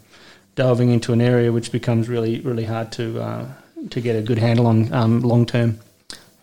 [0.55, 3.47] delving into an area which becomes really really hard to uh,
[3.89, 5.79] to get a good handle on um, long term.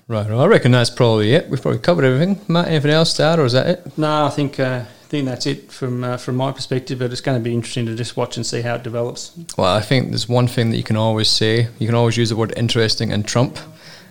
[0.08, 1.48] Right, well, I reckon that's probably it.
[1.48, 2.40] We've probably covered everything.
[2.48, 3.98] Matt, anything else to add, or is that it?
[3.98, 6.98] No, I think uh, I think that's it from uh, from my perspective.
[6.98, 9.32] But it's going to be interesting to just watch and see how it develops.
[9.56, 11.68] Well, I think there's one thing that you can always say.
[11.78, 13.58] You can always use the word interesting and Trump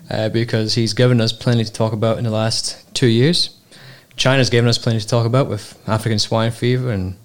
[0.10, 3.58] uh, because he's given us plenty to talk about in the last two years.
[4.16, 7.16] China's given us plenty to talk about with African swine fever and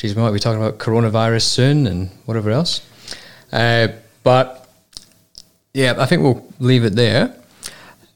[0.00, 2.80] geez, we might be talking about coronavirus soon and whatever else.
[3.52, 3.88] Uh,
[4.22, 4.66] but
[5.74, 7.34] yeah, I think we'll leave it there.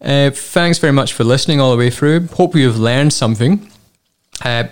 [0.00, 2.26] Uh, thanks very much for listening all the way through.
[2.28, 3.70] Hope you've learned something.
[4.42, 4.64] Uh,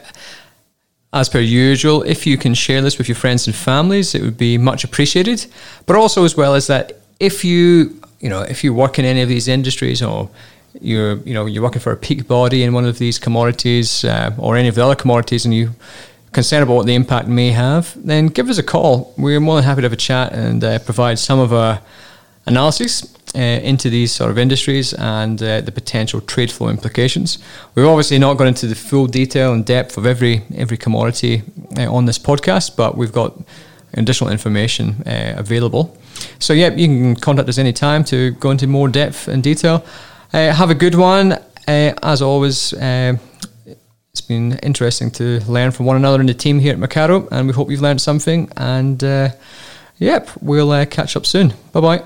[1.12, 4.38] as per usual, if you can share this with your friends and families, it would
[4.38, 5.44] be much appreciated.
[5.84, 9.20] But also, as well as that, if you you know if you work in any
[9.20, 10.30] of these industries or
[10.80, 14.34] you're you know you're working for a peak body in one of these commodities uh,
[14.38, 15.74] or any of the other commodities, and you
[16.32, 19.14] concerned about what the impact may have, then give us a call.
[19.18, 21.80] We're more than happy to have a chat and uh, provide some of our
[22.46, 27.38] analysis uh, into these sort of industries and uh, the potential trade flow implications.
[27.74, 31.42] We've obviously not gone into the full detail and depth of every every commodity
[31.78, 33.38] uh, on this podcast, but we've got
[33.94, 35.96] additional information uh, available.
[36.38, 39.84] So yeah, you can contact us anytime to go into more depth and detail.
[40.32, 41.38] Uh, have a good one.
[41.68, 42.74] As always,
[44.12, 47.46] it's been interesting to learn from one another in the team here at Mecardo, and
[47.46, 48.50] we hope you've learned something.
[48.58, 49.30] And uh,
[49.96, 51.54] yep, we'll uh, catch up soon.
[51.72, 52.04] Bye bye.